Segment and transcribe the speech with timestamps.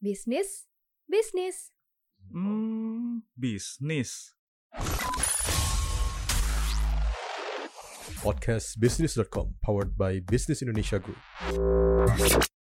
[0.00, 0.64] Bisnis,
[1.04, 1.76] bisnis.
[2.32, 4.32] Hmm, bisnis.
[8.24, 11.20] Podcast Business.com powered by Business Indonesia Group.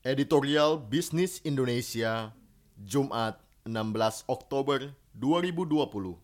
[0.01, 2.33] Editorial Bisnis Indonesia,
[2.73, 3.37] Jumat
[3.69, 6.17] 16 Oktober 2020.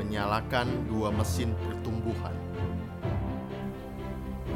[0.00, 2.32] Menyalakan dua mesin pertumbuhan.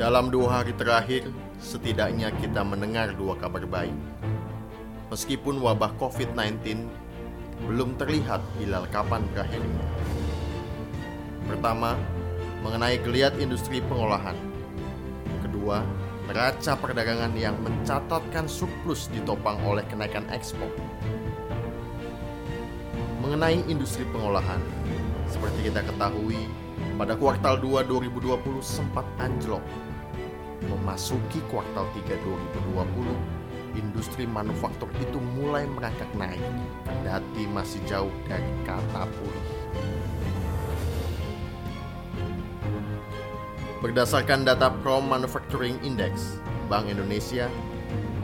[0.01, 1.29] Dalam dua hari terakhir,
[1.61, 4.30] setidaknya kita mendengar dua kabar baik.
[5.11, 6.87] Meskipun wabah COVID-19
[7.67, 9.85] belum terlihat hilal kapan berakhirnya.
[11.51, 11.99] Pertama,
[12.63, 14.39] mengenai geliat industri pengolahan.
[15.43, 15.83] Kedua,
[16.31, 20.71] neraca perdagangan yang mencatatkan surplus ditopang oleh kenaikan ekspor.
[23.19, 24.63] Mengenai industri pengolahan,
[25.27, 26.39] seperti kita ketahui,
[26.95, 29.67] pada kuartal 2 2020 sempat anjlok.
[30.71, 32.15] Memasuki kuartal 3
[32.79, 33.40] 2020,
[33.77, 36.43] industri manufaktur itu mulai merangkak naik,
[36.87, 39.47] kendati masih jauh dari kata pulih.
[43.81, 46.37] Berdasarkan data Pro Manufacturing Index,
[46.69, 47.49] Bank Indonesia,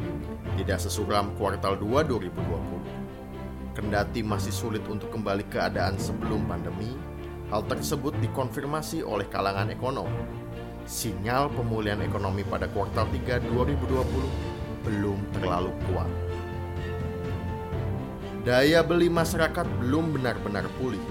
[0.56, 3.75] tidak sesuram kuartal 2 2020.
[3.75, 6.94] Kendati masih sulit untuk kembali keadaan sebelum pandemi,
[7.50, 10.08] hal tersebut dikonfirmasi oleh kalangan ekonom.
[10.85, 16.31] Sinyal pemulihan ekonomi pada kuartal 3 2020 belum terlalu kuat.
[18.41, 21.02] Daya beli masyarakat belum benar-benar pulih.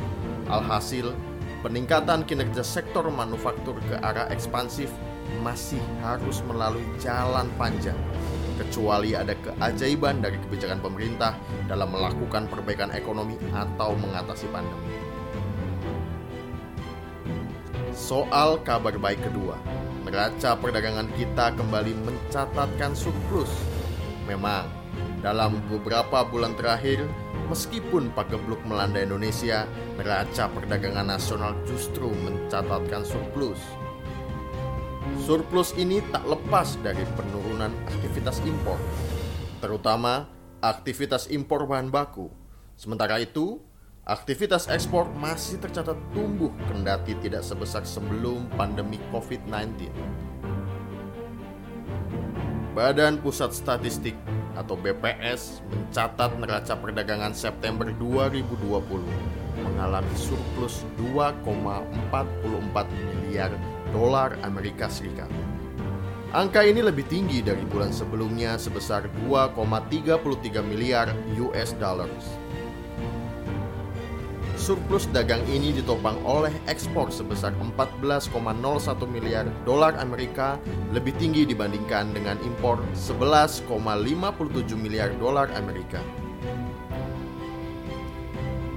[0.51, 1.15] Alhasil,
[1.63, 4.91] peningkatan kinerja sektor manufaktur ke arah ekspansif
[5.39, 7.95] masih harus melalui jalan panjang
[8.59, 11.39] kecuali ada keajaiban dari kebijakan pemerintah
[11.71, 14.99] dalam melakukan perbaikan ekonomi atau mengatasi pandemi.
[17.95, 19.55] Soal kabar baik kedua,
[20.03, 23.55] neraca perdagangan kita kembali mencatatkan surplus.
[24.27, 24.80] Memang,
[25.21, 27.05] dalam beberapa bulan terakhir,
[27.53, 29.69] meskipun pagebluk melanda Indonesia,
[30.01, 33.61] neraca perdagangan nasional justru mencatatkan surplus.
[35.21, 38.81] Surplus ini tak lepas dari penurunan aktivitas impor,
[39.61, 40.25] terutama
[40.65, 42.33] aktivitas impor bahan baku.
[42.81, 43.61] Sementara itu,
[44.09, 49.93] aktivitas ekspor masih tercatat tumbuh kendati tidak sebesar sebelum pandemi COVID-19.
[52.73, 54.17] Badan Pusat Statistik
[54.57, 58.71] atau BPS mencatat neraca perdagangan September 2020
[59.61, 62.09] mengalami surplus 2,44
[62.89, 63.53] miliar
[63.93, 65.29] dolar Amerika Serikat.
[66.31, 71.11] Angka ini lebih tinggi dari bulan sebelumnya sebesar 2,33 miliar
[71.43, 72.40] US dollars.
[74.61, 78.29] Surplus dagang ini ditopang oleh ekspor sebesar 14,01
[79.09, 80.61] miliar dolar Amerika,
[80.93, 83.65] lebih tinggi dibandingkan dengan impor 11,57
[84.77, 86.05] miliar dolar Amerika.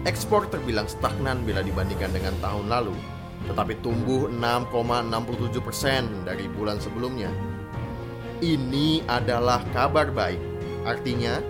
[0.07, 2.95] Ekspor terbilang stagnan bila dibandingkan dengan tahun lalu,
[3.51, 7.27] tetapi tumbuh 6,67 persen dari bulan sebelumnya.
[8.39, 10.39] Ini adalah kabar baik.
[10.88, 11.44] Artinya,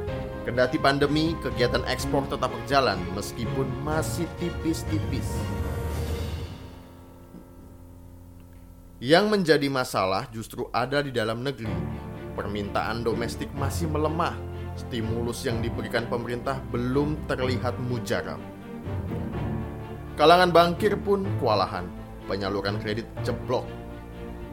[0.43, 5.27] kendati pandemi, kegiatan ekspor tetap berjalan meskipun masih tipis-tipis.
[9.03, 11.71] Yang menjadi masalah justru ada di dalam negeri.
[12.39, 14.31] Permintaan domestik masih melemah.
[14.79, 18.39] Stimulus yang diberikan pemerintah belum terlihat mujarab.
[20.15, 21.87] Kalangan bankir pun kewalahan.
[22.23, 23.67] penyaluran kredit jeblok.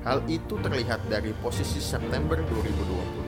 [0.03, 3.19] Hal itu terlihat dari posisi September 2020.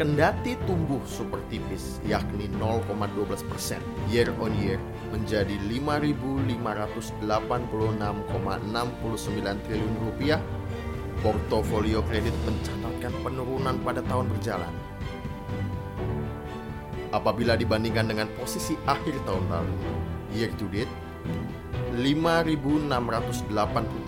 [0.00, 3.20] Kendati tumbuh super tipis yakni 0,12
[3.52, 4.80] persen year on year
[5.12, 7.20] menjadi 5.586,69
[9.68, 10.40] triliun rupiah,
[11.20, 14.72] portofolio kredit mencatatkan penurunan pada tahun berjalan.
[17.12, 19.76] Apabila dibandingkan dengan posisi akhir tahun lalu,
[20.32, 20.88] year to date,
[22.00, 22.88] 5.683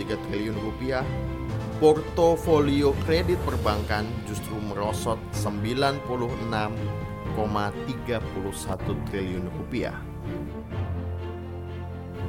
[0.09, 1.05] triliun rupiah,
[1.83, 7.35] portofolio kredit perbankan justru merosot 96,31
[9.11, 9.99] triliun rupiah.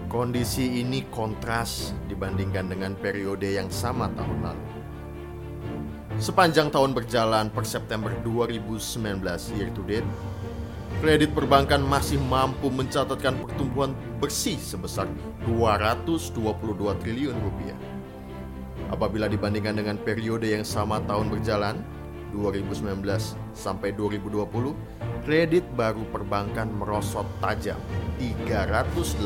[0.10, 4.66] Kondisi ini kontras dibandingkan dengan periode yang sama tahun lalu.
[6.18, 9.22] Sepanjang tahun berjalan per September 2019
[9.54, 10.10] year to date,
[10.98, 15.06] kredit perbankan masih mampu mencatatkan pertumbuhan bersih sebesar
[15.46, 16.42] 222
[17.06, 17.78] triliun rupiah.
[18.94, 21.82] Apabila dibandingkan dengan periode yang sama tahun berjalan,
[22.38, 23.02] 2019
[23.58, 24.46] sampai 2020,
[25.26, 27.82] kredit baru perbankan merosot tajam
[28.22, 29.26] 318,3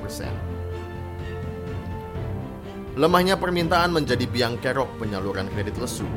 [0.00, 0.32] persen.
[2.96, 6.08] Lemahnya permintaan menjadi biang kerok penyaluran kredit lesu.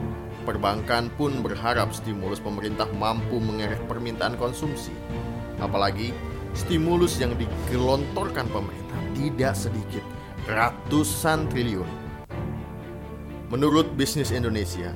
[0.48, 4.96] Perbankan pun berharap stimulus pemerintah mampu mengerek permintaan konsumsi.
[5.60, 6.16] Apalagi
[6.56, 10.04] stimulus yang digelontorkan pemerintah tidak sedikit,
[10.48, 12.03] ratusan triliun.
[13.54, 14.90] Menurut Bisnis Indonesia,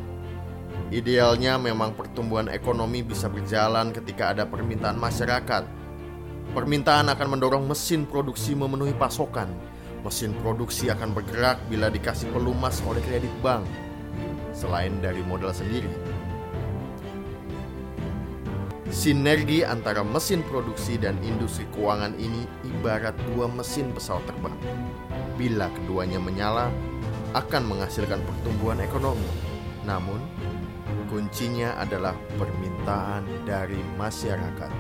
[0.90, 5.62] idealnya memang pertumbuhan ekonomi bisa berjalan ketika ada permintaan masyarakat.
[6.58, 9.46] Permintaan akan mendorong mesin produksi memenuhi pasokan.
[10.02, 13.62] Mesin produksi akan bergerak bila dikasih pelumas oleh kredit bank,
[14.58, 15.94] selain dari modal sendiri.
[18.90, 24.58] Sinergi antara mesin produksi dan industri keuangan ini ibarat dua mesin pesawat terbang.
[25.38, 26.74] Bila keduanya menyala,
[27.36, 29.28] akan menghasilkan pertumbuhan ekonomi.
[29.84, 30.20] Namun,
[31.08, 34.72] kuncinya adalah permintaan dari masyarakat.